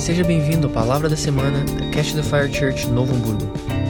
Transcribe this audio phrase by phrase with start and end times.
[0.00, 3.46] Seja bem-vindo à Palavra da Semana da Cash the Fire Church Novo Hamburgo.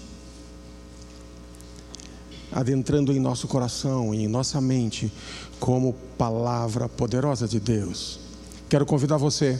[2.52, 5.12] adentrando em nosso coração e em nossa mente
[5.58, 8.20] como palavra poderosa de Deus.
[8.68, 9.58] Quero convidar você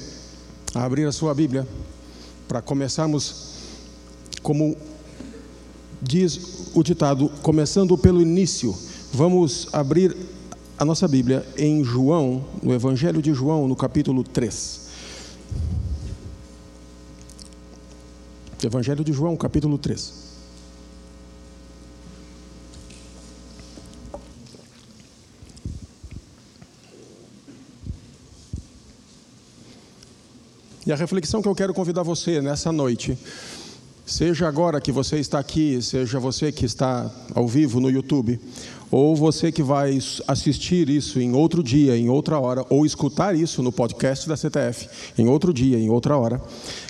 [0.74, 1.66] a abrir a sua Bíblia
[2.46, 3.54] para começarmos
[4.42, 4.76] como
[6.02, 8.76] diz o ditado, começando pelo início.
[9.12, 10.14] Vamos abrir
[10.78, 14.83] a nossa Bíblia em João, no Evangelho de João, no capítulo 3.
[18.66, 20.34] Evangelho de João, capítulo 3.
[30.86, 33.18] E a reflexão que eu quero convidar você nessa noite,
[34.04, 38.38] seja agora que você está aqui, seja você que está ao vivo no YouTube,
[38.96, 43.60] ou você que vai assistir isso em outro dia, em outra hora, ou escutar isso
[43.60, 46.40] no podcast da CTF em outro dia, em outra hora,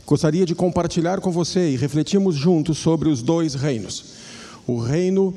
[0.05, 4.05] gostaria de compartilhar com você e refletirmos juntos sobre os dois reinos:
[4.66, 5.32] o reino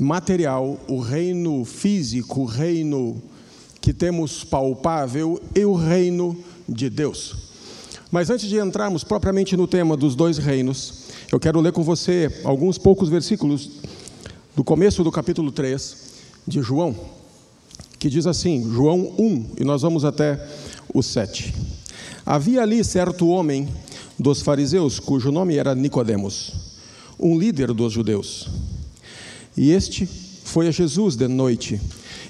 [0.00, 3.22] material, o reino físico, o reino
[3.80, 6.36] que temos palpável e o reino
[6.68, 7.36] de Deus.
[8.10, 12.40] Mas antes de entrarmos propriamente no tema dos dois reinos, eu quero ler com você
[12.42, 13.70] alguns poucos versículos
[14.54, 15.96] do começo do capítulo 3
[16.46, 16.94] de João,
[17.98, 20.44] que diz assim, João 1, e nós vamos até
[20.92, 21.54] o 7.
[22.24, 23.68] Havia ali certo homem
[24.18, 26.52] dos fariseus, cujo nome era Nicodemos,
[27.18, 28.48] um líder dos judeus.
[29.56, 31.80] E este foi a Jesus de noite.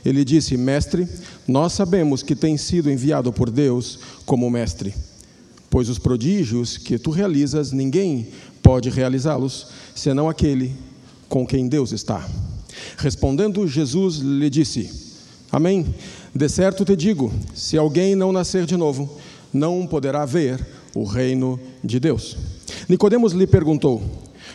[0.05, 1.09] Ele disse: Mestre,
[1.47, 4.95] nós sabemos que tem sido enviado por Deus como mestre
[5.71, 8.29] pois os prodígios que tu realizas, ninguém
[8.61, 10.75] pode realizá-los, senão aquele
[11.31, 12.29] com quem Deus está.
[12.99, 14.91] Respondendo Jesus lhe disse:
[15.51, 15.95] Amém.
[16.35, 19.19] De certo te digo, se alguém não nascer de novo,
[19.53, 20.65] não poderá ver
[20.95, 22.37] o reino de Deus.
[22.89, 24.03] Nicodemos lhe perguntou: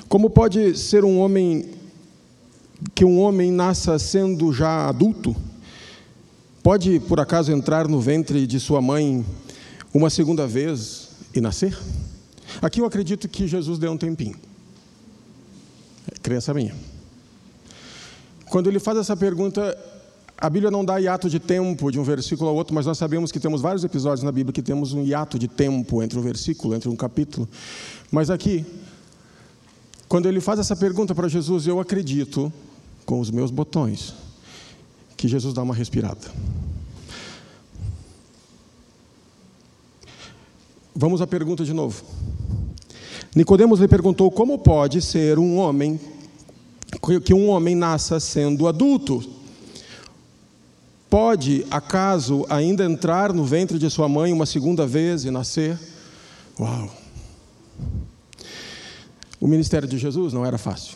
[0.07, 1.65] Como pode ser um homem
[2.93, 5.35] que um homem nasça sendo já adulto?
[6.61, 9.25] Pode por acaso entrar no ventre de sua mãe
[9.93, 11.77] uma segunda vez e nascer?
[12.61, 14.35] Aqui eu acredito que Jesus deu um tempinho.
[16.21, 16.75] Crença minha.
[18.49, 19.77] Quando ele faz essa pergunta,
[20.37, 23.31] a Bíblia não dá hiato de tempo de um versículo ao outro, mas nós sabemos
[23.31, 26.75] que temos vários episódios na Bíblia que temos um hiato de tempo entre um versículo,
[26.75, 27.47] entre um capítulo.
[28.11, 28.65] Mas aqui,
[30.07, 32.51] quando ele faz essa pergunta para Jesus, eu acredito,
[33.05, 34.13] com os meus botões,
[35.15, 36.31] que Jesus dá uma respirada.
[40.93, 42.03] Vamos à pergunta de novo.
[43.35, 45.99] Nicodemos lhe perguntou como pode ser um homem
[47.21, 49.21] que um homem nasça sendo adulto.
[51.09, 55.77] Pode acaso ainda entrar no ventre de sua mãe uma segunda vez e nascer?
[56.57, 56.89] Uau.
[59.39, 60.95] O ministério de Jesus não era fácil.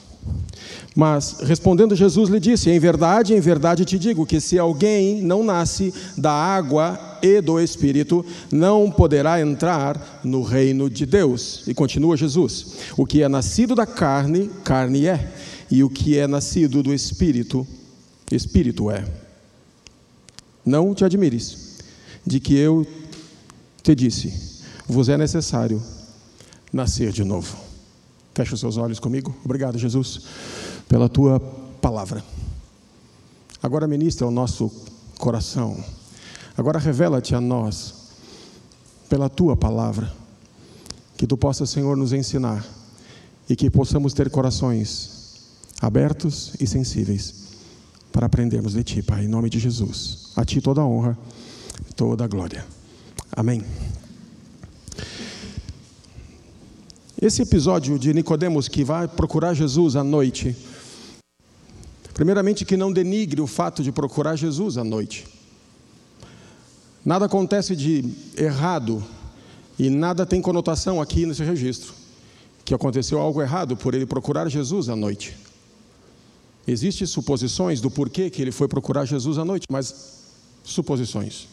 [0.95, 5.43] Mas respondendo Jesus lhe disse: Em verdade, em verdade te digo que se alguém não
[5.43, 11.63] nasce da água e do Espírito, não poderá entrar no reino de Deus.
[11.67, 15.33] E continua Jesus: O que é nascido da carne, carne é,
[15.69, 17.65] e o que é nascido do Espírito,
[18.31, 19.05] Espírito é.
[20.65, 21.77] Não te admires
[22.25, 22.85] de que eu
[23.81, 25.81] te disse: vos é necessário
[26.71, 27.57] nascer de novo.
[28.33, 29.35] Feche os seus olhos comigo.
[29.43, 30.21] Obrigado, Jesus
[30.89, 31.39] pela tua
[31.79, 32.23] palavra.
[33.61, 34.71] Agora ministra o nosso
[35.19, 35.81] coração.
[36.59, 37.93] Agora revela-te a nós
[39.07, 40.11] pela tua palavra.
[41.15, 42.65] Que tu possas, Senhor, nos ensinar
[43.49, 45.37] e que possamos ter corações
[45.79, 47.33] abertos e sensíveis
[48.11, 50.33] para aprendermos de ti, Pai, em nome de Jesus.
[50.35, 51.17] A ti toda a honra,
[51.95, 52.65] toda a glória.
[53.31, 53.63] Amém.
[57.21, 60.53] Esse episódio de Nicodemos que vai procurar Jesus à noite,
[62.13, 65.38] Primeiramente, que não denigre o fato de procurar Jesus à noite.
[67.03, 68.03] Nada acontece de
[68.37, 69.03] errado
[69.77, 71.93] e nada tem conotação aqui nesse registro
[72.65, 75.35] que aconteceu algo errado por ele procurar Jesus à noite.
[76.67, 80.19] Existem suposições do porquê que ele foi procurar Jesus à noite, mas
[80.63, 81.47] suposições.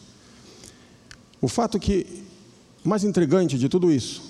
[1.41, 2.23] O fato que
[2.83, 4.21] mais intrigante de tudo isso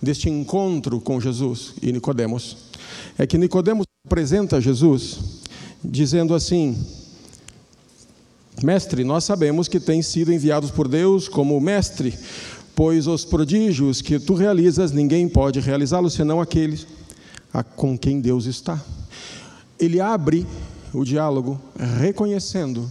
[0.00, 2.56] deste encontro com Jesus e Nicodemos
[3.18, 5.18] é que Nicodemos apresenta Jesus
[5.82, 6.78] dizendo assim:
[8.62, 12.18] Mestre, nós sabemos que tens sido enviados por Deus como mestre,
[12.74, 16.86] pois os prodígios que tu realizas ninguém pode realizá-los senão aqueles
[17.76, 18.82] com quem Deus está.
[19.78, 20.46] Ele abre
[20.92, 21.60] o diálogo
[22.00, 22.90] reconhecendo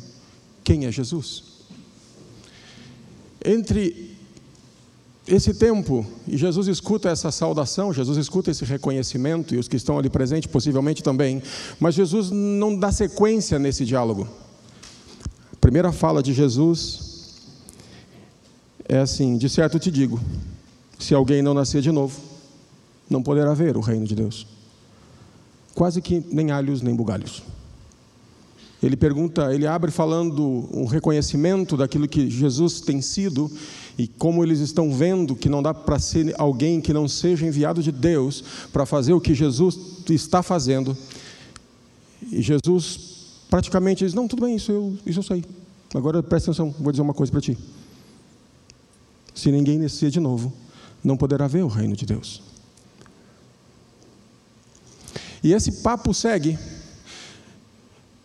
[0.63, 1.44] quem é Jesus.
[3.44, 4.15] Entre
[5.27, 9.97] esse tempo, e Jesus escuta essa saudação, Jesus escuta esse reconhecimento, e os que estão
[9.97, 11.41] ali presentes possivelmente também,
[11.79, 14.27] mas Jesus não dá sequência nesse diálogo.
[15.65, 17.41] Primeira fala de Jesus
[18.88, 20.19] é assim: De certo te digo,
[21.00, 22.21] se alguém não nascer de novo,
[23.09, 24.45] não poderá ver o reino de Deus.
[25.73, 27.41] Quase que nem alhos nem bugalhos.
[28.81, 33.51] Ele pergunta, ele abre falando um reconhecimento daquilo que Jesus tem sido
[33.97, 37.81] e como eles estão vendo que não dá para ser alguém que não seja enviado
[37.81, 40.95] de Deus para fazer o que Jesus está fazendo.
[42.31, 43.14] E Jesus
[43.50, 45.44] praticamente diz: Não, tudo bem, isso eu, isso eu sei.
[45.94, 47.57] Agora presta atenção, vou dizer uma coisa para ti.
[49.33, 50.51] Se ninguém nascer de novo,
[51.03, 52.42] não poderá ver o reino de Deus.
[55.44, 56.57] E esse papo segue.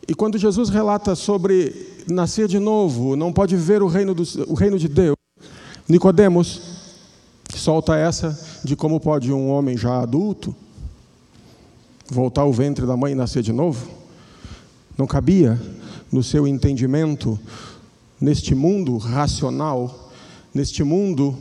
[0.09, 4.55] E quando Jesus relata sobre nascer de novo, não pode ver o reino, do, o
[4.55, 5.17] reino de Deus,
[5.89, 6.63] Nicodemos
[7.55, 10.55] solta essa de como pode um homem já adulto
[12.09, 14.00] voltar ao ventre da mãe e nascer de novo.
[15.01, 15.59] Não cabia
[16.13, 17.41] no seu entendimento
[18.21, 20.13] neste mundo racional,
[20.53, 21.39] neste mundo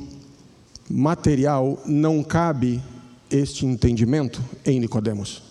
[0.89, 2.81] material, não cabe
[3.29, 5.43] este entendimento em Nicodemos.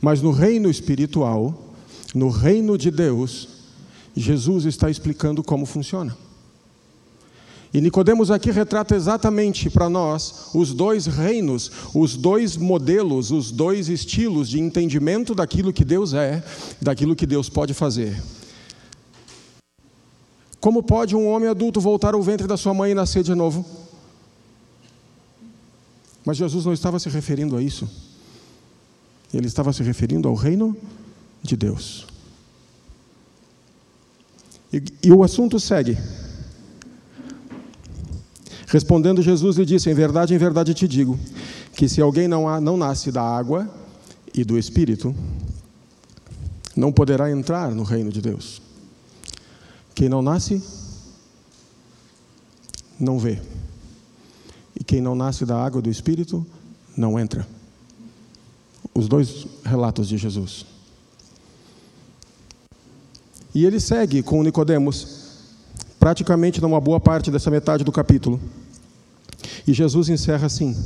[0.00, 1.74] Mas no reino espiritual,
[2.14, 3.48] no reino de Deus,
[4.16, 6.16] Jesus está explicando como funciona.
[7.74, 13.88] E Nicodemos aqui retrata exatamente para nós os dois reinos, os dois modelos, os dois
[13.88, 16.44] estilos de entendimento daquilo que Deus é,
[16.80, 18.22] daquilo que Deus pode fazer.
[20.60, 23.64] Como pode um homem adulto voltar ao ventre da sua mãe e nascer de novo?
[26.24, 27.88] Mas Jesus não estava se referindo a isso.
[29.32, 30.76] Ele estava se referindo ao reino
[31.42, 32.06] de Deus.
[34.70, 35.96] E, e o assunto segue.
[38.72, 41.20] Respondendo Jesus lhe disse: Em verdade, em verdade te digo,
[41.74, 43.70] que se alguém não, não nasce da água
[44.32, 45.14] e do Espírito,
[46.74, 48.62] não poderá entrar no reino de Deus.
[49.94, 50.62] Quem não nasce,
[52.98, 53.42] não vê.
[54.74, 56.46] E quem não nasce da água e do Espírito,
[56.96, 57.46] não entra.
[58.94, 60.64] Os dois relatos de Jesus.
[63.54, 65.28] E ele segue com Nicodemos,
[66.00, 68.40] praticamente numa boa parte dessa metade do capítulo.
[69.66, 70.76] E Jesus encerra assim: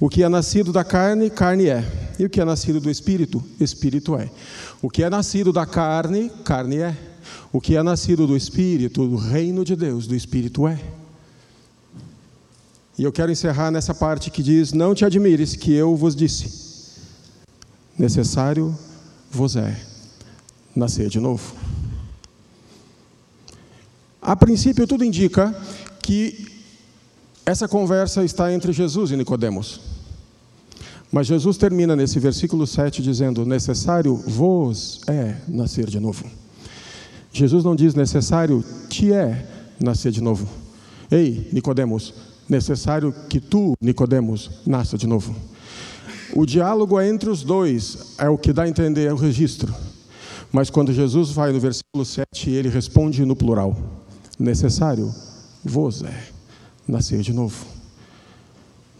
[0.00, 1.84] O que é nascido da carne, carne é.
[2.18, 4.30] E o que é nascido do espírito, espírito é.
[4.80, 6.96] O que é nascido da carne, carne é.
[7.52, 10.80] O que é nascido do espírito, do reino de Deus, do espírito é.
[12.98, 16.64] E eu quero encerrar nessa parte que diz: Não te admires que eu vos disse.
[17.98, 18.76] Necessário
[19.30, 19.78] vos é
[20.74, 21.54] nascer de novo.
[24.20, 25.54] A princípio, tudo indica
[26.02, 26.55] que
[27.46, 29.80] essa conversa está entre Jesus e Nicodemos.
[31.12, 36.24] Mas Jesus termina nesse versículo 7 dizendo: necessário vos é nascer de novo.
[37.32, 39.46] Jesus não diz necessário te é
[39.80, 40.48] nascer de novo.
[41.08, 42.12] Ei, Nicodemos,
[42.48, 45.32] necessário que tu, Nicodemos, nasça de novo.
[46.34, 49.72] O diálogo é entre os dois, é o que dá a entender o registro.
[50.50, 53.76] Mas quando Jesus vai no versículo 7, ele responde no plural:
[54.36, 55.14] necessário
[55.64, 56.35] vos é
[56.86, 57.64] nascer de novo.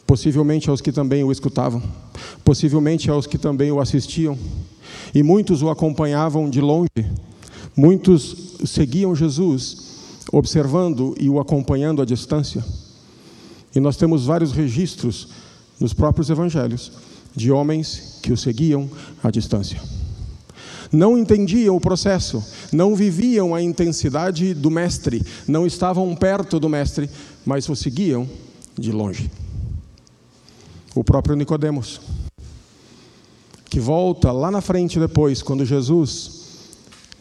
[0.07, 1.83] Possivelmente aos que também o escutavam,
[2.45, 4.39] possivelmente aos que também o assistiam,
[5.15, 6.89] e muitos o acompanhavam de longe,
[7.77, 9.79] muitos seguiam Jesus,
[10.33, 12.65] observando e o acompanhando à distância.
[13.75, 15.29] E nós temos vários registros
[15.79, 16.93] nos próprios evangelhos
[17.35, 18.89] de homens que o seguiam
[19.23, 19.81] à distância.
[20.93, 27.11] Não entendiam o processo, não viviam a intensidade do Mestre, não estavam perto do Mestre,
[27.45, 28.29] mas o seguiam
[28.79, 29.31] de longe.
[30.95, 32.01] O próprio Nicodemos,
[33.67, 36.37] que volta lá na frente depois, quando Jesus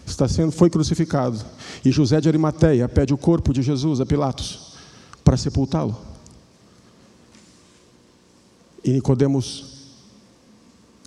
[0.06, 1.44] está sendo foi crucificado
[1.84, 4.76] e José de Arimateia pede o corpo de Jesus a Pilatos
[5.24, 5.98] para sepultá-lo.
[8.84, 9.75] E Nicodemos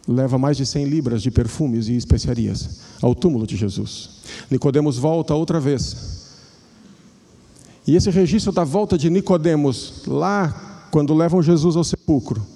[0.08, 4.22] leva mais de 100 libras de perfumes e especiarias ao túmulo de Jesus.
[4.50, 6.18] Nicodemos volta outra vez
[7.88, 12.46] e esse registro da volta de Nicodemos lá quando levam Jesus ao sepulcro,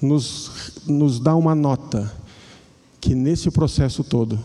[0.00, 2.10] nos, nos dá uma nota
[2.98, 4.38] que nesse processo todo,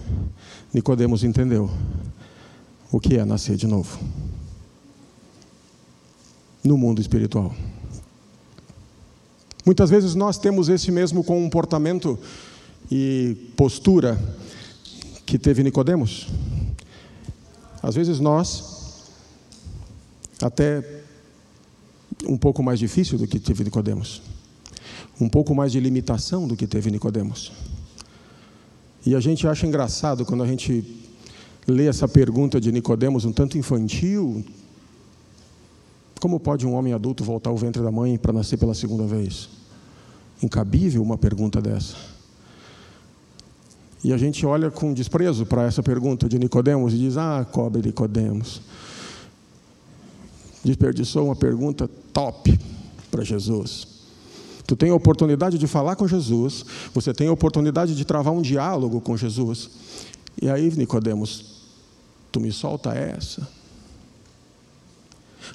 [0.73, 1.69] Nicodemos entendeu
[2.91, 3.97] o que é nascer de novo
[6.61, 7.55] no mundo espiritual.
[9.67, 12.17] Muitas vezes nós temos esse mesmo comportamento
[12.89, 14.17] e postura
[15.25, 16.29] que teve Nicodemos.
[17.83, 19.03] Às vezes nós
[20.41, 21.01] até
[22.25, 24.21] um pouco mais difícil do que teve Nicodemos.
[25.19, 27.51] Um pouco mais de limitação do que teve Nicodemos.
[29.05, 30.81] E a gente acha engraçado quando a gente
[31.67, 34.45] lê essa pergunta de Nicodemos um tanto infantil.
[36.19, 39.49] Como pode um homem adulto voltar ao ventre da mãe para nascer pela segunda vez?
[40.41, 41.95] Incabível uma pergunta dessa.
[44.03, 47.81] E a gente olha com desprezo para essa pergunta de Nicodemos e diz: "Ah, cobre
[47.81, 48.61] Nicodemos.
[50.63, 52.57] Desperdiçou uma pergunta top
[53.11, 53.87] para Jesus."
[54.65, 58.41] Tu tem a oportunidade de falar com Jesus, você tem a oportunidade de travar um
[58.41, 59.69] diálogo com Jesus.
[60.41, 61.63] E aí, Nicodemos,
[62.33, 63.47] tu me solta essa?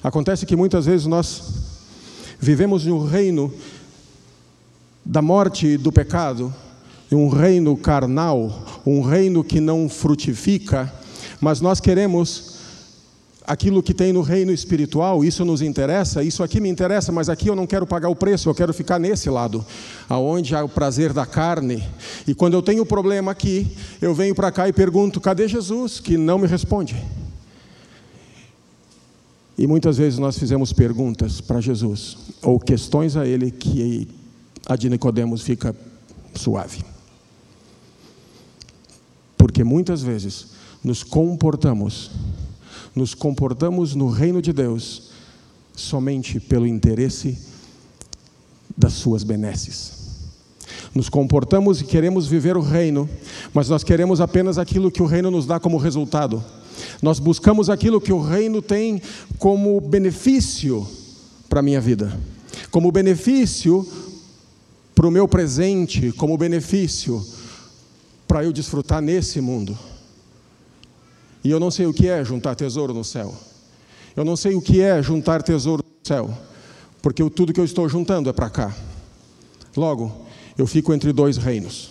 [0.03, 1.41] Acontece que muitas vezes nós
[2.37, 3.53] vivemos em um reino
[5.05, 6.53] da morte e do pecado,
[7.09, 10.91] um reino carnal, um reino que não frutifica,
[11.39, 12.53] mas nós queremos
[13.45, 17.47] aquilo que tem no reino espiritual, isso nos interessa, isso aqui me interessa, mas aqui
[17.47, 19.65] eu não quero pagar o preço, eu quero ficar nesse lado,
[20.09, 21.83] aonde há o prazer da carne.
[22.27, 25.99] E quando eu tenho problema aqui, eu venho para cá e pergunto: cadê Jesus?
[25.99, 26.95] Que não me responde.
[29.57, 34.07] E muitas vezes nós fizemos perguntas para Jesus, ou questões a Ele que
[34.67, 35.75] a de Nicodemos fica
[36.33, 36.83] suave.
[39.37, 40.47] Porque muitas vezes
[40.83, 42.11] nos comportamos
[42.95, 45.09] nos comportamos no reino de Deus
[45.75, 47.37] somente pelo interesse
[48.77, 50.03] das suas benesses.
[50.93, 53.09] Nos comportamos e queremos viver o reino,
[53.51, 56.43] mas nós queremos apenas aquilo que o reino nos dá como resultado.
[57.01, 59.01] Nós buscamos aquilo que o reino tem
[59.37, 60.87] como benefício
[61.49, 62.17] para a minha vida,
[62.71, 63.87] como benefício
[64.95, 67.23] para o meu presente, como benefício
[68.27, 69.77] para eu desfrutar nesse mundo.
[71.43, 73.35] E eu não sei o que é juntar tesouro no céu.
[74.15, 76.35] Eu não sei o que é juntar tesouro no céu,
[77.01, 78.75] porque tudo que eu estou juntando é para cá.
[79.75, 80.11] Logo,
[80.57, 81.89] eu fico entre dois reinos.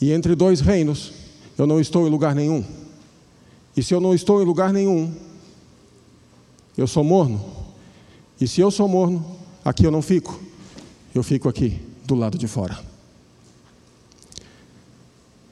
[0.00, 1.12] E entre dois reinos,
[1.56, 2.64] eu não estou em lugar nenhum.
[3.76, 5.14] E se eu não estou em lugar nenhum,
[6.76, 7.44] eu sou morno.
[8.40, 9.24] E se eu sou morno,
[9.64, 10.40] aqui eu não fico.
[11.14, 12.78] Eu fico aqui, do lado de fora.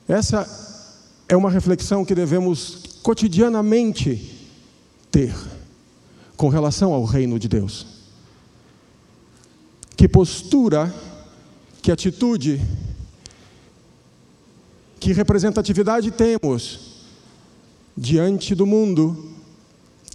[0.08, 0.46] Essa
[1.28, 4.48] é uma reflexão que devemos cotidianamente
[5.10, 5.34] ter
[6.36, 7.86] com relação ao reino de Deus.
[9.96, 10.92] Que postura,
[11.82, 12.60] que atitude,
[14.98, 16.89] que representatividade temos
[18.00, 19.30] diante do mundo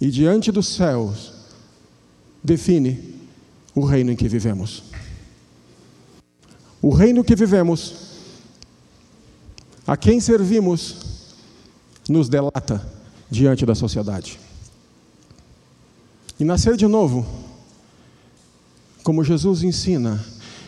[0.00, 1.32] e diante dos céus
[2.42, 3.14] define
[3.76, 4.82] o reino em que vivemos.
[6.82, 7.94] O reino que vivemos,
[9.86, 10.96] a quem servimos,
[12.08, 12.84] nos delata
[13.30, 14.40] diante da sociedade.
[16.40, 17.24] E nascer de novo,
[19.04, 20.24] como Jesus ensina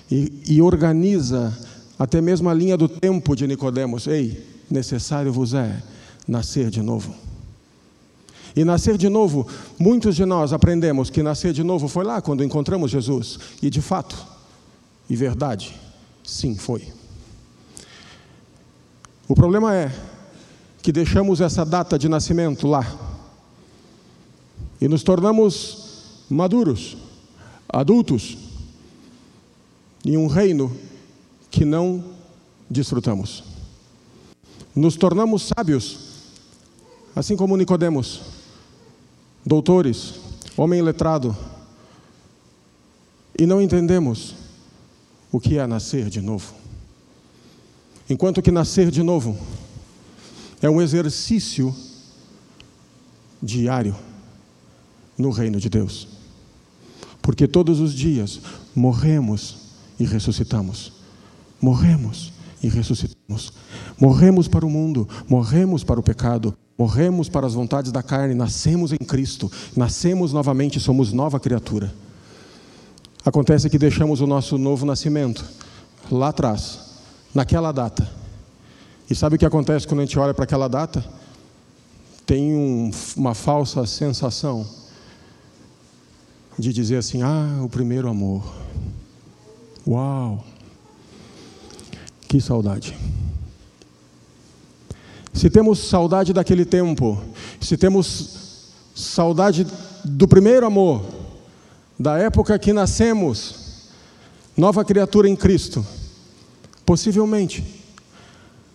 [0.08, 1.52] e, e organiza
[1.98, 5.82] até mesmo a linha do tempo de Nicodemos, ei, necessário vos é
[6.28, 7.14] nascer de novo.
[8.54, 9.46] E nascer de novo,
[9.78, 13.38] muitos de nós aprendemos que nascer de novo foi lá quando encontramos Jesus.
[13.62, 14.16] E de fato,
[15.08, 15.74] e verdade,
[16.24, 16.86] sim, foi.
[19.26, 19.92] O problema é
[20.82, 22.86] que deixamos essa data de nascimento lá
[24.80, 26.96] e nos tornamos maduros,
[27.68, 28.38] adultos,
[30.04, 30.74] em um reino
[31.50, 32.02] que não
[32.70, 33.44] desfrutamos.
[34.74, 36.07] Nos tornamos sábios,
[37.18, 38.20] assim como Nicodemos,
[39.44, 40.20] doutores,
[40.56, 41.36] homem letrado,
[43.36, 44.36] e não entendemos
[45.32, 46.54] o que é nascer de novo.
[48.08, 49.36] Enquanto que nascer de novo
[50.62, 51.74] é um exercício
[53.42, 53.96] diário
[55.18, 56.06] no reino de Deus.
[57.20, 58.40] Porque todos os dias
[58.76, 60.92] morremos e ressuscitamos.
[61.60, 62.32] Morremos
[62.62, 63.52] e ressuscitamos.
[63.98, 68.92] Morremos para o mundo, morremos para o pecado, morremos para as vontades da carne, nascemos
[68.92, 71.92] em Cristo, nascemos novamente, somos nova criatura.
[73.24, 75.44] Acontece que deixamos o nosso novo nascimento
[76.10, 76.78] lá atrás,
[77.34, 78.18] naquela data
[79.10, 81.02] e sabe o que acontece quando a gente olha para aquela data?
[82.26, 84.66] Tem um, uma falsa sensação
[86.58, 88.44] de dizer assim: ah, o primeiro amor.
[89.86, 90.44] Uau!
[92.28, 92.94] Que saudade.
[95.38, 97.16] Se temos saudade daquele tempo,
[97.60, 99.64] se temos saudade
[100.04, 101.04] do primeiro amor,
[101.96, 103.84] da época que nascemos,
[104.56, 105.86] nova criatura em Cristo,
[106.84, 107.62] possivelmente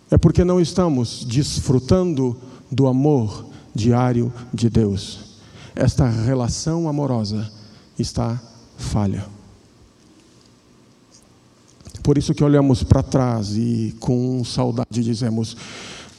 [0.10, 2.38] é porque não estamos desfrutando
[2.72, 5.20] do amor diário de Deus.
[5.76, 7.52] Esta relação amorosa
[8.00, 8.42] está
[8.78, 9.26] falha.
[12.02, 15.58] Por isso que olhamos para trás e com saudade dizemos: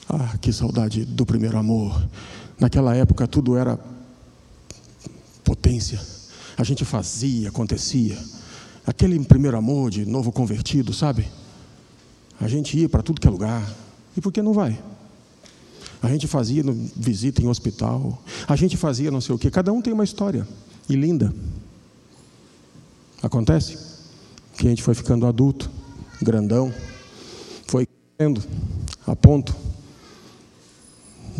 [0.08, 2.08] Ah, que saudade do primeiro amor.
[2.58, 3.78] Naquela época tudo era
[5.42, 6.00] potência.
[6.56, 8.16] A gente fazia, acontecia.
[8.86, 11.26] Aquele primeiro amor de novo convertido, sabe?
[12.40, 13.74] A gente ia para tudo que é lugar.
[14.16, 14.80] E por que não vai?
[16.02, 16.62] A gente fazia
[16.94, 18.22] visita em hospital.
[18.46, 19.50] A gente fazia não sei o quê.
[19.50, 20.46] Cada um tem uma história.
[20.88, 21.34] E linda.
[23.22, 23.78] Acontece
[24.58, 25.70] que a gente foi ficando adulto,
[26.20, 26.72] grandão,
[27.66, 28.42] foi crescendo
[29.06, 29.56] a ponto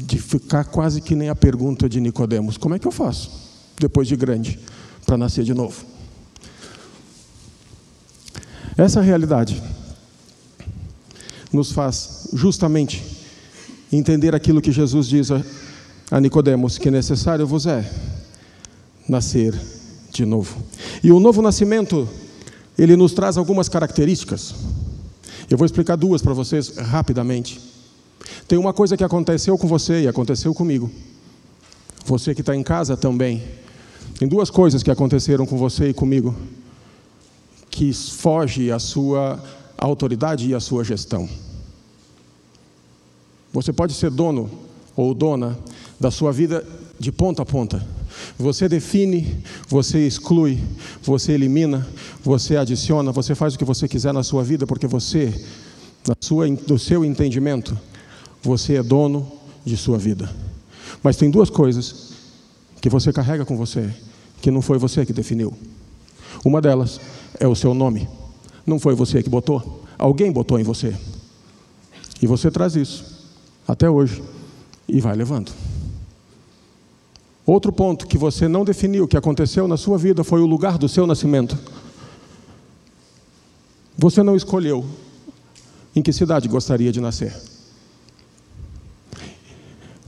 [0.02, 3.30] de ficar quase que nem a pergunta de Nicodemos: como é que eu faço
[3.78, 4.58] depois de grande
[5.06, 5.84] para nascer de novo?
[8.76, 9.62] Essa realidade
[11.52, 13.02] nos faz justamente
[13.92, 17.88] entender aquilo que Jesus diz a, Nicodemos, que necessário vos é
[19.08, 19.54] nascer
[20.12, 20.60] de novo.
[21.02, 22.08] E o novo nascimento,
[22.76, 24.54] ele nos traz algumas características.
[25.48, 27.60] Eu vou explicar duas para vocês rapidamente.
[28.46, 30.90] Tem uma coisa que aconteceu com você e aconteceu comigo.
[32.04, 33.42] Você que está em casa também.
[34.18, 36.34] Tem duas coisas que aconteceram com você e comigo
[37.70, 39.42] que foge à sua
[39.78, 41.28] autoridade e à sua gestão.
[43.52, 44.50] Você pode ser dono
[44.94, 45.58] ou dona
[45.98, 46.64] da sua vida
[47.00, 47.84] de ponta a ponta.
[48.38, 50.60] Você define, você exclui,
[51.02, 51.86] você elimina,
[52.22, 55.32] você adiciona, você faz o que você quiser na sua vida, porque você,
[56.06, 57.76] na sua, no seu entendimento,
[58.44, 59.26] você é dono
[59.64, 60.30] de sua vida.
[61.02, 62.12] Mas tem duas coisas
[62.80, 63.90] que você carrega com você,
[64.42, 65.54] que não foi você que definiu.
[66.44, 67.00] Uma delas
[67.40, 68.08] é o seu nome.
[68.66, 70.94] Não foi você que botou, alguém botou em você.
[72.20, 73.04] E você traz isso
[73.66, 74.22] até hoje
[74.86, 75.50] e vai levando.
[77.46, 80.88] Outro ponto que você não definiu, que aconteceu na sua vida, foi o lugar do
[80.88, 81.58] seu nascimento.
[83.96, 84.84] Você não escolheu
[85.94, 87.53] em que cidade gostaria de nascer.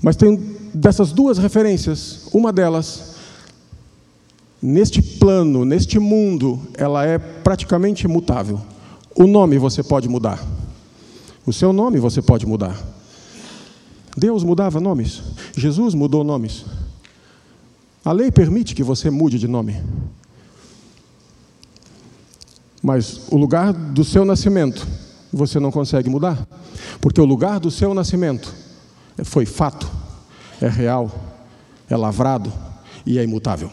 [0.07, 0.37] Mas tem
[0.73, 3.17] dessas duas referências, uma delas,
[4.63, 8.61] neste plano, neste mundo, ela é praticamente imutável.
[9.17, 10.41] O nome você pode mudar.
[11.45, 12.81] O seu nome você pode mudar.
[14.17, 15.23] Deus mudava nomes.
[15.57, 16.65] Jesus mudou nomes.
[18.05, 19.83] A lei permite que você mude de nome.
[22.81, 24.87] Mas o lugar do seu nascimento
[25.33, 26.47] você não consegue mudar,
[27.01, 28.66] porque o lugar do seu nascimento
[29.25, 29.91] foi fato,
[30.61, 31.11] é real,
[31.89, 32.53] é lavrado
[33.05, 33.71] e é imutável.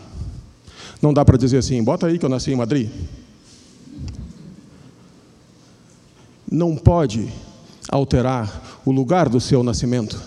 [1.02, 2.90] Não dá para dizer assim, bota aí que eu nasci em Madrid.
[6.50, 7.28] Não pode
[7.90, 10.22] alterar o lugar do seu nascimento.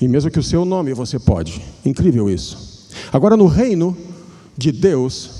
[0.00, 1.60] E mesmo que o seu nome você pode.
[1.84, 2.88] Incrível isso.
[3.12, 3.96] Agora, no reino
[4.56, 5.37] de Deus,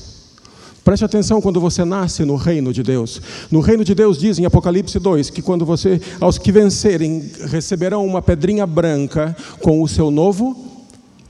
[0.88, 3.20] preste atenção quando você nasce no reino de Deus.
[3.50, 8.06] No reino de Deus diz em Apocalipse 2 que quando você, aos que vencerem, receberão
[8.06, 10.56] uma pedrinha branca com o seu novo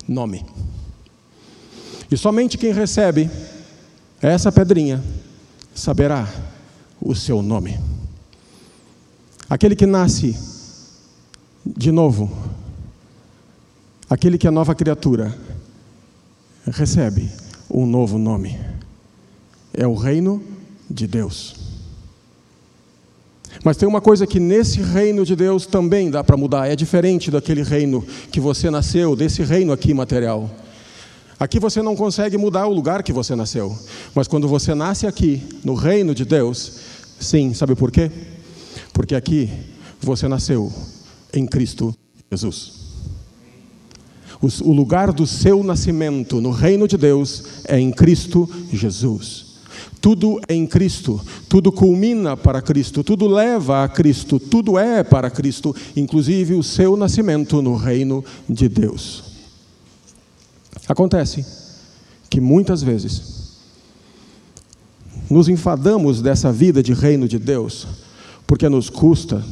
[0.06, 0.46] nome.
[2.08, 3.28] E somente quem recebe
[4.22, 5.02] essa pedrinha
[5.74, 6.32] saberá
[7.00, 7.80] o seu nome.
[9.50, 10.38] Aquele que nasce
[11.66, 12.30] de novo,
[14.08, 15.36] aquele que é nova criatura,
[16.64, 17.28] recebe
[17.68, 18.77] um novo nome.
[19.78, 20.42] É o reino
[20.90, 21.54] de Deus.
[23.62, 27.30] Mas tem uma coisa que nesse reino de Deus também dá para mudar, é diferente
[27.30, 30.50] daquele reino que você nasceu, desse reino aqui material.
[31.38, 33.72] Aqui você não consegue mudar o lugar que você nasceu,
[34.16, 36.80] mas quando você nasce aqui, no reino de Deus,
[37.20, 38.10] sim, sabe por quê?
[38.92, 39.48] Porque aqui
[40.00, 40.72] você nasceu
[41.32, 41.94] em Cristo
[42.32, 42.72] Jesus.
[44.40, 49.47] O lugar do seu nascimento no reino de Deus é em Cristo Jesus.
[50.00, 55.30] Tudo é em Cristo, tudo culmina para Cristo, tudo leva a Cristo, tudo é para
[55.30, 59.24] Cristo, inclusive o seu nascimento no reino de Deus.
[60.88, 61.44] Acontece
[62.30, 63.38] que muitas vezes
[65.28, 67.86] nos enfadamos dessa vida de reino de Deus,
[68.46, 69.44] porque nos custa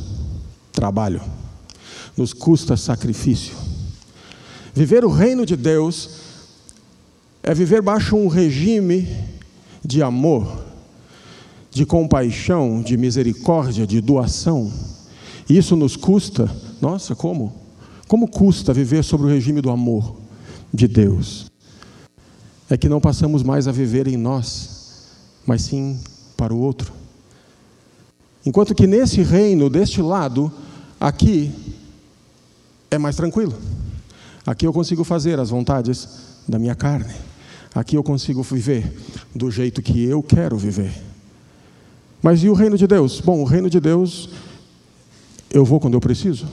[0.72, 1.20] trabalho,
[2.16, 3.54] nos custa sacrifício.
[4.74, 6.10] Viver o reino de Deus
[7.42, 9.06] é viver baixo um regime
[9.86, 10.64] de amor,
[11.70, 14.72] de compaixão, de misericórdia, de doação.
[15.48, 17.52] Isso nos custa, nossa, como?
[18.08, 20.16] Como custa viver sobre o regime do amor
[20.72, 21.50] de Deus?
[22.68, 25.08] É que não passamos mais a viver em nós,
[25.46, 26.00] mas sim
[26.36, 26.92] para o outro.
[28.44, 30.52] Enquanto que nesse reino, deste lado,
[31.00, 31.52] aqui
[32.90, 33.54] é mais tranquilo.
[34.44, 36.08] Aqui eu consigo fazer as vontades
[36.48, 37.14] da minha carne.
[37.76, 38.90] Aqui eu consigo viver
[39.34, 40.90] do jeito que eu quero viver.
[42.22, 43.20] Mas e o reino de Deus?
[43.20, 44.30] Bom, o reino de Deus,
[45.50, 46.48] eu vou quando eu preciso.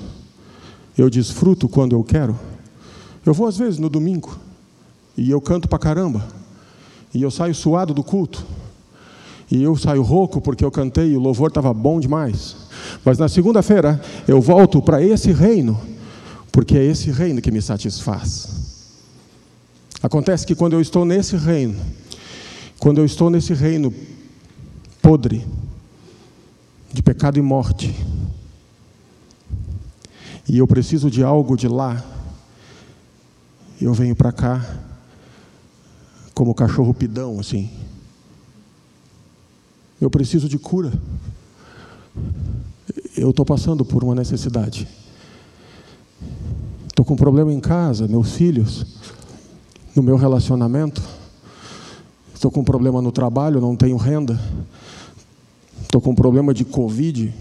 [0.98, 2.38] Eu desfruto quando eu quero.
[3.26, 4.38] Eu vou às vezes no domingo
[5.16, 6.28] e eu canto pra caramba.
[7.14, 8.46] E eu saio suado do culto.
[9.50, 12.58] E eu saio rouco porque eu cantei e o louvor estava bom demais.
[13.06, 15.80] Mas na segunda-feira eu volto para esse reino,
[16.52, 18.62] porque é esse reino que me satisfaz.
[20.04, 21.80] Acontece que quando eu estou nesse reino,
[22.78, 23.94] quando eu estou nesse reino
[25.02, 25.48] podre,
[26.92, 27.96] de pecado e morte,
[30.48, 32.04] e eu preciso de algo de lá,
[33.82, 34.78] eu venho para cá
[36.34, 37.72] como cachorro pidão, assim.
[40.02, 40.92] Eu preciso de cura.
[43.16, 44.86] Eu estou passando por uma necessidade.
[46.88, 48.86] Estou com um problema em casa, meus filhos,
[49.96, 51.02] no meu relacionamento.
[52.34, 54.40] Estou com um problema no trabalho, não tenho renda.
[55.82, 57.34] Estou com um problema de Covid,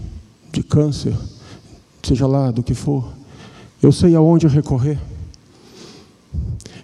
[0.51, 1.15] de câncer,
[2.03, 3.11] seja lá do que for.
[3.81, 4.99] Eu sei aonde recorrer.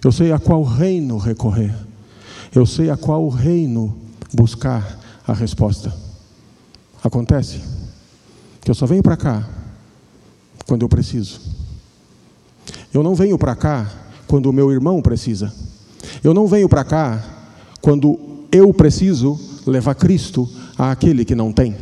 [0.04, 1.74] Eu sei a qual reino recorrer.
[2.54, 3.96] Eu sei a qual reino
[4.32, 5.94] buscar a resposta.
[7.02, 7.60] Acontece
[8.60, 9.48] que eu só venho para cá
[10.66, 11.40] quando eu preciso.
[12.92, 13.90] Eu não venho para cá
[14.30, 15.52] quando o meu irmão precisa.
[16.22, 17.20] Eu não venho para cá
[17.80, 18.16] quando
[18.52, 21.76] eu preciso levar Cristo àquele que não tem.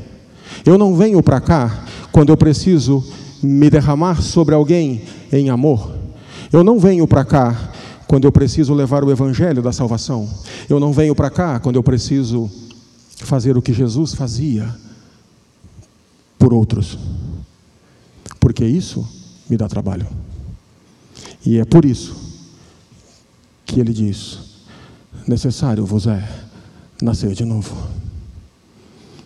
[0.64, 3.04] Eu não venho para cá quando eu preciso
[3.42, 5.94] me derramar sobre alguém em amor.
[6.50, 7.70] Eu não venho para cá
[8.06, 10.26] quando eu preciso levar o evangelho da salvação.
[10.70, 12.50] Eu não venho para cá quando eu preciso
[13.18, 14.74] fazer o que Jesus fazia
[16.38, 16.98] por outros.
[18.40, 19.06] Porque isso
[19.50, 20.06] me dá trabalho.
[21.44, 22.27] E é por isso
[23.68, 24.38] que ele diz:
[25.26, 26.26] necessário vos é
[27.00, 27.76] nascer de novo.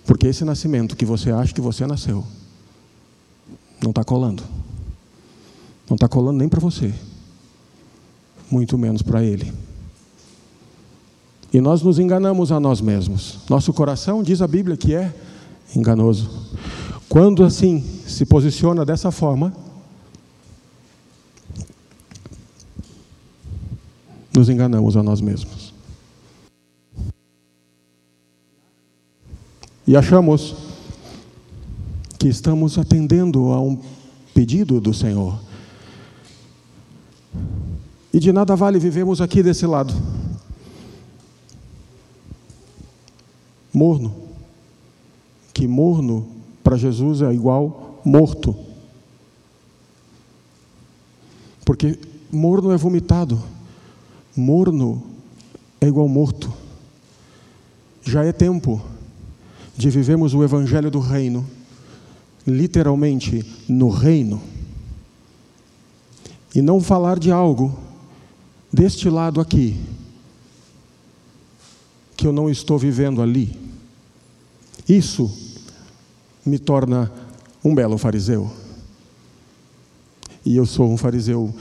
[0.05, 2.25] Porque esse nascimento que você acha que você nasceu,
[3.81, 4.43] não está colando.
[5.89, 6.93] Não está colando nem para você,
[8.51, 9.53] muito menos para ele.
[11.53, 13.39] E nós nos enganamos a nós mesmos.
[13.49, 15.15] Nosso coração, diz a Bíblia, que é
[15.77, 16.31] enganoso.
[17.09, 19.53] Quando assim se posiciona dessa forma,
[24.43, 25.73] nos enganamos a nós mesmos.
[29.87, 30.57] E achamos
[32.19, 33.81] que estamos atendendo a um
[34.35, 35.39] pedido do Senhor.
[38.13, 39.95] E de nada vale vivemos aqui desse lado.
[43.73, 44.13] Morno.
[45.55, 46.27] Que morno
[46.65, 48.57] para Jesus é igual morto.
[51.65, 51.97] Porque
[52.33, 53.41] morno é vomitado.
[54.37, 55.03] Morno
[55.81, 56.53] é igual morto.
[58.03, 58.83] Já é tempo
[59.77, 61.47] de vivermos o evangelho do reino
[62.47, 64.43] literalmente no reino,
[66.55, 67.79] e não falar de algo
[68.73, 69.81] deste lado aqui,
[72.17, 73.59] que eu não estou vivendo ali.
[74.89, 75.31] Isso
[76.45, 77.11] me torna
[77.65, 78.51] um belo fariseu.
[80.45, 81.55] E eu sou um fariseu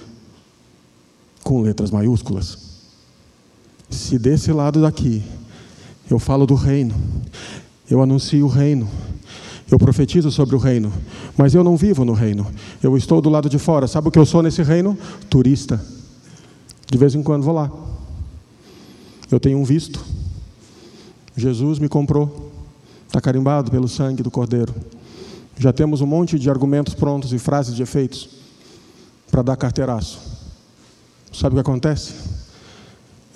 [1.43, 2.57] com letras maiúsculas.
[3.89, 5.23] Se desse lado daqui
[6.09, 6.93] eu falo do reino,
[7.89, 8.87] eu anuncio o reino,
[9.69, 10.91] eu profetizo sobre o reino,
[11.37, 12.45] mas eu não vivo no reino.
[12.83, 13.87] Eu estou do lado de fora.
[13.87, 14.97] Sabe o que eu sou nesse reino?
[15.29, 15.81] Turista.
[16.91, 17.71] De vez em quando vou lá.
[19.31, 20.03] Eu tenho um visto.
[21.37, 22.51] Jesus me comprou.
[23.07, 24.73] Está carimbado pelo sangue do Cordeiro.
[25.57, 28.29] Já temos um monte de argumentos prontos e frases de efeitos
[29.29, 30.30] para dar carteiraço.
[31.33, 32.13] Sabe o que acontece?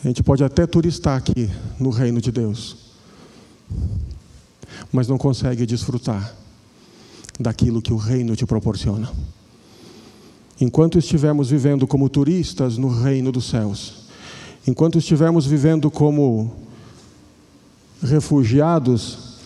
[0.03, 2.85] A gente pode até turistar aqui no reino de Deus
[4.91, 6.33] mas não consegue desfrutar
[7.39, 9.11] daquilo que o reino te proporciona.
[10.59, 14.05] Enquanto estivermos vivendo como turistas no reino dos céus,
[14.65, 16.55] enquanto estivermos vivendo como
[18.01, 19.37] refugiados,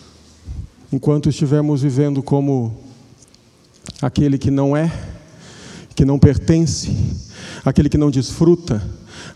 [0.92, 2.76] enquanto estivermos vivendo como
[4.00, 4.92] aquele que não é,
[5.96, 6.90] que não pertence,
[7.64, 8.82] aquele que não desfruta,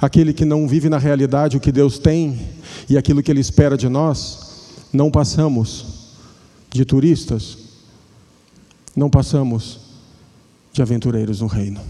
[0.01, 2.39] aquele que não vive na realidade o que Deus tem
[2.89, 5.87] e aquilo que Ele espera de nós, não passamos
[6.71, 7.59] de turistas,
[8.97, 9.81] não passamos
[10.73, 11.81] de aventureiros no reino.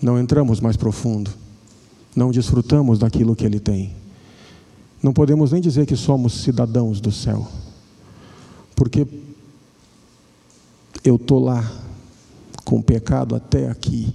[0.00, 1.30] Não entramos mais profundo,
[2.16, 3.94] não desfrutamos daquilo que Ele tem.
[5.02, 7.46] Não podemos nem dizer que somos cidadãos do céu,
[8.74, 9.06] porque
[11.04, 11.70] eu estou lá
[12.64, 14.14] com pecado até aqui.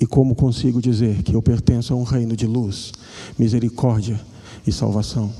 [0.00, 2.90] E como consigo dizer que eu pertenço a um reino de luz,
[3.38, 4.18] misericórdia
[4.66, 5.30] e salvação?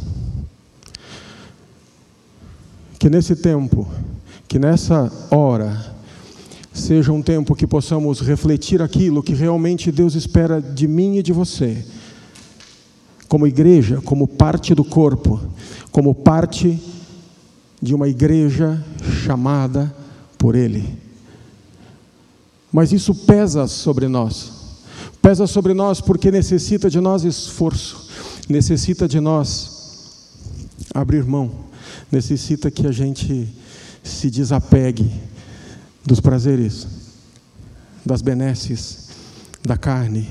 [2.98, 3.88] Que nesse tempo,
[4.46, 5.96] que nessa hora,
[6.74, 11.32] seja um tempo que possamos refletir aquilo que realmente Deus espera de mim e de
[11.32, 11.82] você,
[13.26, 15.40] como igreja, como parte do corpo,
[15.90, 16.78] como parte
[17.80, 18.84] de uma igreja
[19.24, 19.94] chamada
[20.36, 21.09] por Ele.
[22.72, 24.52] Mas isso pesa sobre nós.
[25.20, 28.08] Pesa sobre nós porque necessita de nós esforço,
[28.48, 30.30] necessita de nós
[30.94, 31.50] abrir mão,
[32.10, 33.48] necessita que a gente
[34.02, 35.10] se desapegue
[36.04, 36.86] dos prazeres,
[38.04, 39.10] das benesses,
[39.62, 40.26] da carne,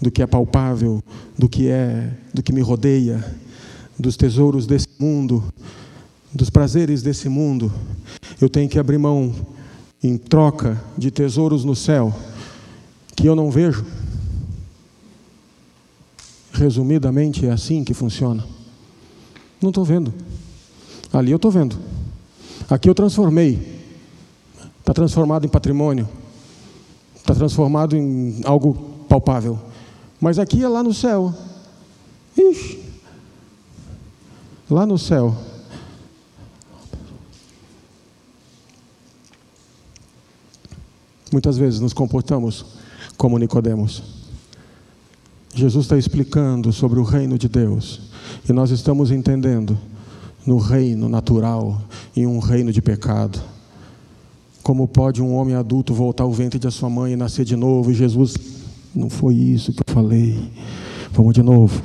[0.00, 1.02] do que é palpável,
[1.38, 3.24] do que é, do que me rodeia,
[3.98, 5.44] dos tesouros desse mundo,
[6.32, 7.72] dos prazeres desse mundo.
[8.40, 9.32] Eu tenho que abrir mão
[10.04, 12.14] em troca de tesouros no céu
[13.16, 13.86] que eu não vejo.
[16.52, 18.44] Resumidamente, é assim que funciona.
[19.62, 20.12] Não estou vendo.
[21.10, 21.78] Ali eu estou vendo.
[22.68, 23.82] Aqui eu transformei.
[24.78, 26.06] Está transformado em patrimônio.
[27.16, 28.74] Está transformado em algo
[29.08, 29.58] palpável.
[30.20, 31.34] Mas aqui é lá no céu.
[32.36, 32.84] Ixi.
[34.68, 35.34] Lá no céu
[41.34, 42.64] Muitas vezes nos comportamos
[43.16, 44.04] como Nicodemos.
[45.52, 48.02] Jesus está explicando sobre o reino de Deus
[48.48, 49.76] e nós estamos entendendo
[50.46, 51.82] no reino natural,
[52.14, 53.42] em um reino de pecado.
[54.62, 57.90] Como pode um homem adulto voltar ao ventre de sua mãe e nascer de novo?
[57.90, 58.36] E Jesus,
[58.94, 60.52] não foi isso que eu falei.
[61.10, 61.82] Vamos de novo.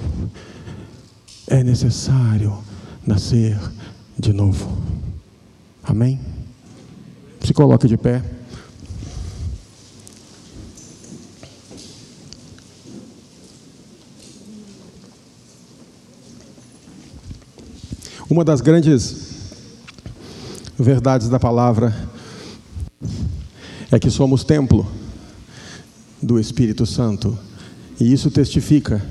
[1.47, 2.55] É necessário
[3.03, 3.59] nascer
[4.15, 4.77] de novo.
[5.83, 6.19] Amém?
[7.43, 8.37] Se coloque de pé.
[18.29, 19.25] Uma das grandes
[20.77, 21.97] verdades da palavra
[23.91, 24.87] é que somos templo
[26.21, 27.35] do Espírito Santo.
[27.99, 29.03] E isso testifica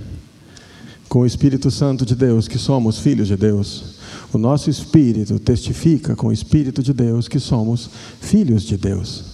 [1.09, 3.97] com o Espírito Santo de Deus que somos filhos de Deus.
[4.33, 9.25] O nosso espírito testifica com o Espírito de Deus que somos filhos de Deus.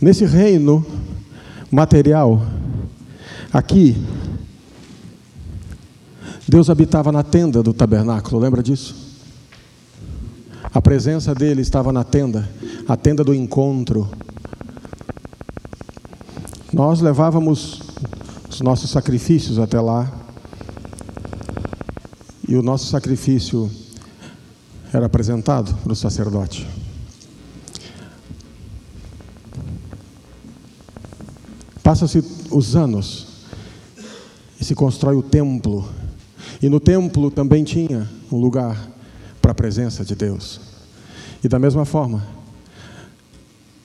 [0.00, 0.86] Nesse reino
[1.68, 2.46] material,
[3.52, 3.96] aqui
[6.54, 8.94] Deus habitava na tenda do tabernáculo, lembra disso?
[10.72, 12.48] A presença dele estava na tenda,
[12.86, 14.08] a tenda do encontro.
[16.72, 17.82] Nós levávamos
[18.48, 20.08] os nossos sacrifícios até lá,
[22.48, 23.68] e o nosso sacrifício
[24.92, 26.68] era apresentado para o sacerdote.
[31.82, 33.26] Passa-se os anos
[34.60, 36.03] e se constrói o templo
[36.64, 38.88] e no templo também tinha um lugar
[39.42, 40.58] para a presença de Deus.
[41.44, 42.26] E da mesma forma,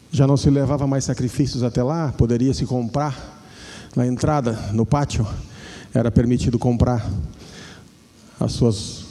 [0.09, 3.43] já não se levava mais sacrifícios até lá, poderia se comprar
[3.93, 5.27] na entrada, no pátio,
[5.93, 7.05] era permitido comprar
[8.39, 9.03] as suas,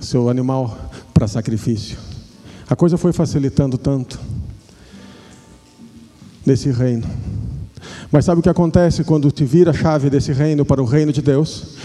[0.00, 0.76] seu animal
[1.14, 1.96] para sacrifício.
[2.68, 4.18] A coisa foi facilitando tanto
[6.44, 7.06] nesse reino.
[8.10, 11.12] Mas sabe o que acontece quando se vira a chave desse reino para o reino
[11.12, 11.75] de Deus?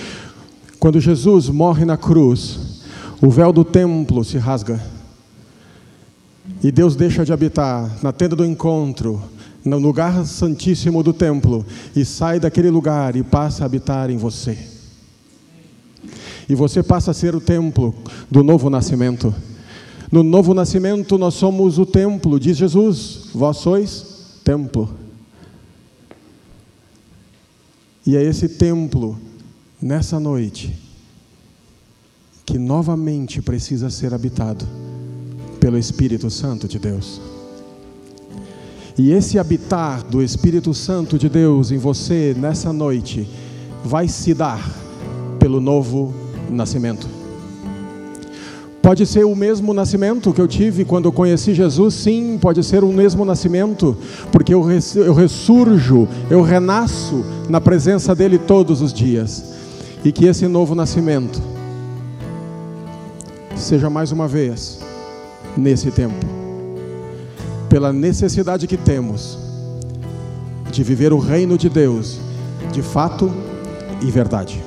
[0.82, 2.82] Quando Jesus morre na cruz,
[3.22, 4.84] o véu do templo se rasga.
[6.64, 9.22] E Deus deixa de habitar na tenda do encontro,
[9.64, 11.64] no lugar santíssimo do templo,
[11.96, 14.58] e sai daquele lugar e passa a habitar em você.
[16.50, 17.94] E você passa a ser o templo
[18.32, 19.32] do novo nascimento.
[20.12, 24.90] No novo nascimento, nós somos o templo, diz Jesus: Vós sois templo.
[28.04, 29.30] E é esse templo
[29.82, 30.78] nessa noite,
[32.46, 34.66] que novamente precisa ser habitado
[35.60, 37.20] pelo Espírito Santo de Deus.
[38.98, 43.28] E esse habitar do Espírito Santo de Deus em você nessa noite
[43.84, 44.62] vai se dar
[45.40, 46.14] pelo novo
[46.50, 47.08] nascimento.
[48.82, 51.94] Pode ser o mesmo nascimento que eu tive quando eu conheci Jesus?
[51.94, 53.96] Sim, pode ser o mesmo nascimento,
[54.32, 59.61] porque eu, ressurjo, eu renasço na presença dEle todos os dias.
[60.04, 61.42] E que esse novo nascimento
[63.56, 64.80] seja mais uma vez
[65.56, 66.26] nesse tempo,
[67.70, 69.38] pela necessidade que temos
[70.72, 72.20] de viver o reino de Deus
[72.72, 73.32] de fato
[74.02, 74.62] e verdade,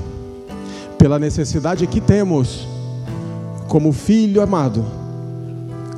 [0.96, 2.68] pela necessidade que temos
[3.68, 4.84] como filho amado,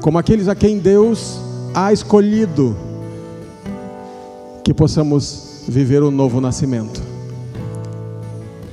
[0.01, 1.38] como aqueles a quem Deus
[1.75, 2.75] há escolhido,
[4.64, 7.05] que possamos viver o novo nascimento.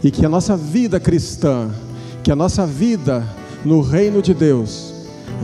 [0.03, 1.69] E que a nossa vida cristã,
[2.21, 3.25] que a nossa vida
[3.63, 4.93] no reino de Deus,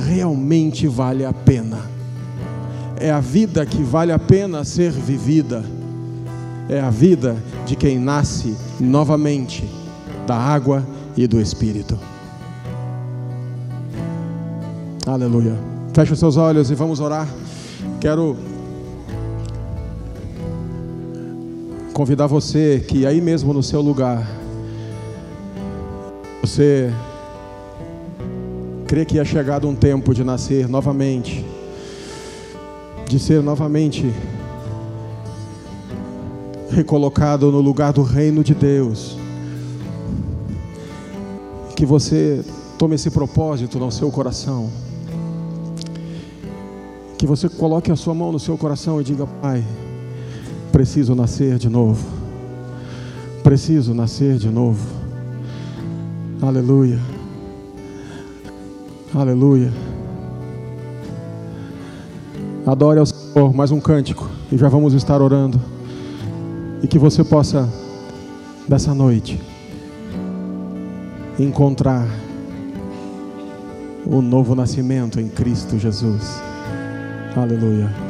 [0.06, 1.80] realmente vale a pena.
[3.00, 5.63] É a vida que vale a pena ser vivida.
[6.67, 9.67] É a vida de quem nasce novamente
[10.28, 11.98] da água e do Espírito.
[15.08, 15.58] Aleluia.
[15.93, 17.28] Feche os seus olhos e vamos orar.
[18.00, 18.36] Quero
[21.93, 24.26] convidar você que aí mesmo no seu lugar,
[26.50, 26.92] você
[28.88, 31.46] crê que é chegado um tempo de nascer novamente,
[33.08, 34.12] de ser novamente
[36.72, 39.16] recolocado no lugar do reino de Deus.
[41.76, 42.44] Que você
[42.80, 44.72] tome esse propósito no seu coração
[47.16, 49.64] que você coloque a sua mão no seu coração e diga: Pai,
[50.72, 52.04] preciso nascer de novo.
[53.44, 54.99] Preciso nascer de novo.
[56.41, 56.97] Aleluia.
[59.13, 59.73] Aleluia.
[62.65, 65.60] Adore ao Senhor, mais um cântico e já vamos estar orando.
[66.82, 67.67] E que você possa,
[68.69, 69.41] dessa noite,
[71.38, 72.08] encontrar
[74.06, 76.41] o novo nascimento em Cristo Jesus.
[77.36, 78.09] Aleluia.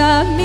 [0.00, 0.39] E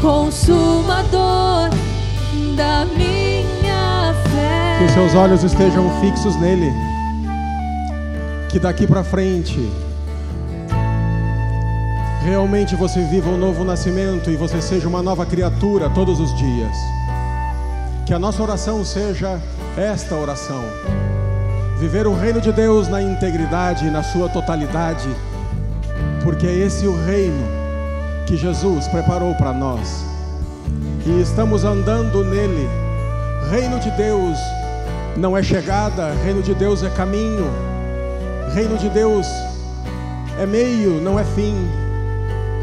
[0.00, 1.68] Consumador
[2.56, 4.78] da minha fé.
[4.78, 6.72] Que seus olhos estejam fixos nele.
[8.48, 9.60] Que daqui para frente
[12.24, 16.76] realmente você viva um novo nascimento e você seja uma nova criatura todos os dias.
[18.06, 19.38] Que a nossa oração seja
[19.76, 20.64] esta oração:
[21.78, 25.10] viver o reino de Deus na integridade, na sua totalidade,
[26.24, 27.59] porque é esse o reino
[28.30, 30.04] que Jesus preparou para nós.
[31.04, 32.68] E estamos andando nele.
[33.50, 34.38] Reino de Deus
[35.16, 37.50] não é chegada, reino de Deus é caminho.
[38.54, 39.26] Reino de Deus
[40.38, 41.56] é meio, não é fim.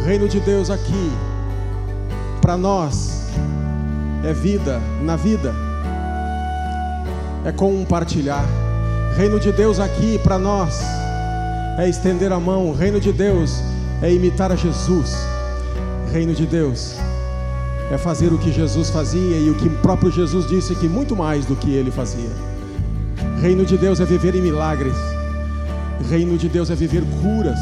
[0.06, 1.12] Reino de Deus aqui,
[2.40, 3.28] para nós,
[4.24, 5.54] é vida na vida,
[7.44, 8.46] é compartilhar.
[9.18, 10.80] Reino de Deus aqui para nós
[11.78, 12.72] é estender a mão.
[12.72, 13.62] Reino de Deus
[14.02, 15.37] é imitar a Jesus.
[16.18, 16.96] Reino de Deus
[17.92, 21.16] é fazer o que Jesus fazia e o que o próprio Jesus disse que muito
[21.16, 22.32] mais do que ele fazia.
[23.40, 24.96] Reino de Deus é viver em milagres.
[26.10, 27.60] Reino de Deus é viver curas.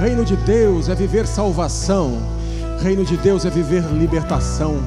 [0.00, 2.20] Reino de Deus é viver salvação.
[2.82, 4.82] Reino de Deus é viver libertação.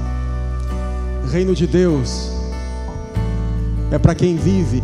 [1.32, 2.30] Reino de Deus
[3.90, 4.84] é para quem vive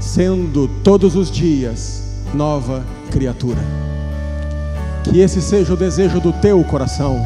[0.00, 2.02] sendo todos os dias
[2.32, 3.91] nova criatura.
[5.04, 7.24] Que esse seja o desejo do teu coração.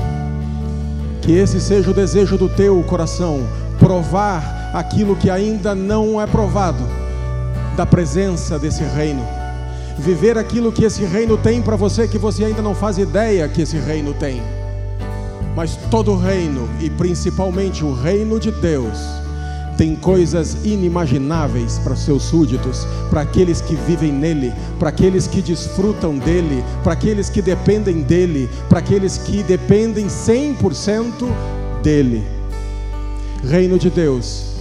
[1.23, 3.47] Que esse seja o desejo do teu coração.
[3.79, 6.83] Provar aquilo que ainda não é provado
[7.77, 9.27] da presença desse reino.
[9.99, 13.63] Viver aquilo que esse reino tem para você que você ainda não faz ideia que
[13.63, 14.43] esse reino tem.
[15.55, 19.26] Mas todo o reino e principalmente o reino de Deus
[19.77, 26.17] tem coisas inimagináveis para seus súditos, para aqueles que vivem nele, para aqueles que desfrutam
[26.17, 31.29] dele, para aqueles que dependem dele, para aqueles que dependem 100%
[31.83, 32.25] dele.
[33.49, 34.55] Reino de Deus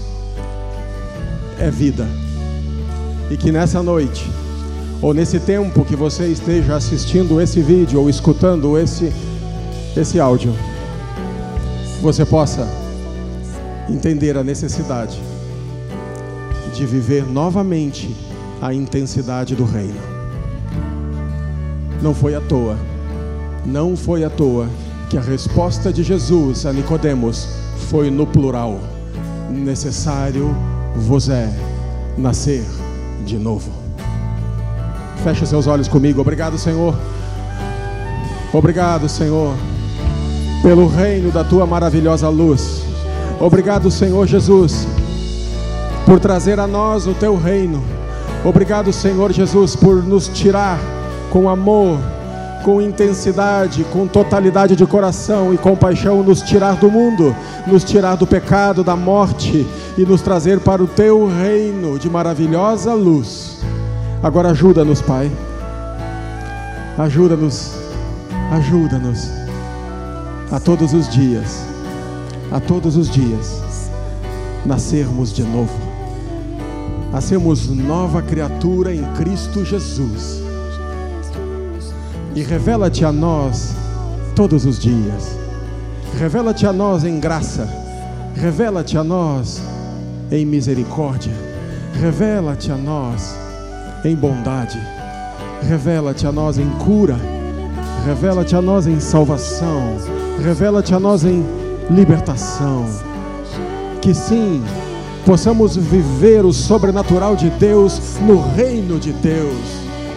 [1.57, 2.07] é vida.
[3.32, 4.30] E que nessa noite,
[5.01, 9.11] ou nesse tempo que você esteja assistindo esse vídeo ou escutando esse
[9.95, 10.53] esse áudio,
[12.01, 12.68] você possa
[13.89, 15.19] entender a necessidade
[16.73, 18.15] de viver novamente
[18.61, 19.99] a intensidade do reino.
[22.01, 22.77] Não foi à toa,
[23.65, 24.67] não foi à toa
[25.09, 27.47] que a resposta de Jesus a Nicodemos
[27.89, 28.79] foi no plural:
[29.49, 30.55] necessário
[30.95, 31.49] vos é
[32.17, 32.63] nascer
[33.25, 33.71] de novo.
[35.23, 36.21] Feche seus olhos comigo.
[36.21, 36.95] Obrigado, Senhor.
[38.53, 39.55] Obrigado, Senhor,
[40.61, 42.84] pelo reino da tua maravilhosa luz.
[43.39, 44.88] Obrigado, Senhor Jesus,
[46.05, 47.83] por trazer a nós o teu reino.
[48.43, 50.79] Obrigado, Senhor Jesus, por nos tirar
[51.31, 51.99] com amor,
[52.63, 57.36] com intensidade, com totalidade de coração e compaixão, nos tirar do mundo,
[57.67, 59.67] nos tirar do pecado, da morte
[59.97, 63.59] e nos trazer para o teu reino de maravilhosa luz.
[64.23, 65.29] Agora ajuda-nos, Pai.
[66.97, 67.73] Ajuda-nos,
[68.51, 69.29] ajuda-nos
[70.51, 71.65] a todos os dias,
[72.51, 73.89] a todos os dias,
[74.65, 75.73] nascermos de novo,
[77.13, 80.43] a sermos nova criatura em Cristo Jesus.
[82.35, 83.73] E revela-te a nós
[84.35, 85.37] todos os dias,
[86.17, 87.67] revela-te a nós em graça,
[88.35, 89.61] revela-te a nós
[90.31, 91.33] em misericórdia,
[91.93, 93.35] revela-te a nós
[94.03, 94.79] em bondade,
[95.67, 97.17] revela-te a nós em cura,
[98.05, 99.97] revela-te a nós em salvação,
[100.43, 102.86] revela-te a nós em libertação.
[104.01, 104.63] Que sim,
[105.25, 109.55] possamos viver o sobrenatural de Deus no reino de Deus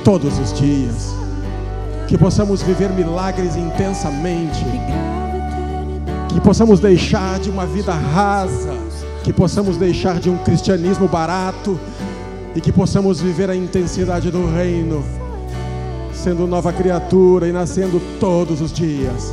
[0.04, 1.14] todos os dias.
[2.06, 4.64] Que possamos viver milagres intensamente.
[6.28, 8.74] Que possamos deixar de uma vida rasa.
[9.22, 11.78] Que possamos deixar de um cristianismo barato.
[12.54, 15.04] E que possamos viver a intensidade do reino,
[16.12, 19.32] sendo nova criatura e nascendo todos os dias.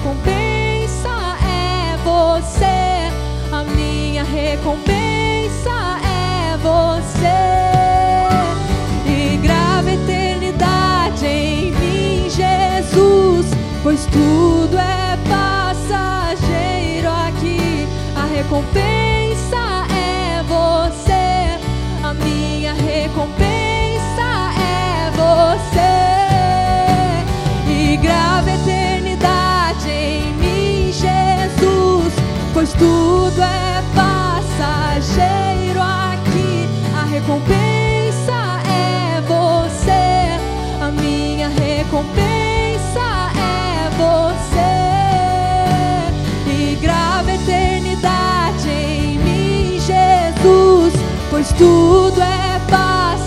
[0.00, 3.12] Recompensa é você,
[3.52, 7.26] a minha recompensa é você.
[9.06, 13.48] E grava eternidade em mim, Jesus,
[13.82, 17.86] pois tudo é passageiro aqui.
[18.16, 18.99] A recompensa
[32.70, 36.68] pois tudo é passageiro aqui.
[36.94, 40.38] A recompensa é você,
[40.80, 44.70] a minha recompensa é você.
[46.50, 49.80] E grava eternidade em mim,
[51.30, 53.19] pois tudo é para